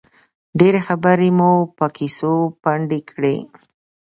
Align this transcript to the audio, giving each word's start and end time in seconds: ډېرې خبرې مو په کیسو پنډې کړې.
ډېرې 0.59 0.81
خبرې 0.87 1.29
مو 1.37 1.51
په 1.77 1.85
کیسو 1.95 2.33
پنډې 2.61 2.99
کړې. 3.09 3.35